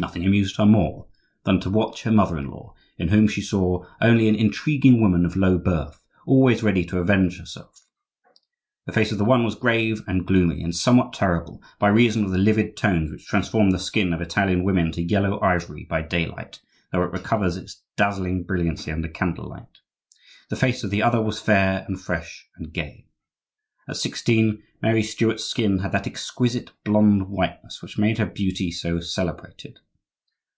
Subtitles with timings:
[0.00, 1.08] Nothing amused her more
[1.44, 5.26] than to watch her mother in law, in whom she saw only an intriguing woman
[5.26, 7.84] of low birth, always ready to avenge herself.
[8.86, 12.30] The face of the one was grave and gloomy, and somewhat terrible, by reason of
[12.30, 16.62] the livid tones which transform the skin of Italian women to yellow ivory by daylight,
[16.92, 19.80] though it recovers its dazzling brilliancy under candlelight;
[20.48, 23.06] the face of the other was fair and fresh and gay.
[23.86, 29.00] At sixteen, Mary Stuart's skin had that exquisite blond whiteness which made her beauty so
[29.00, 29.78] celebrated.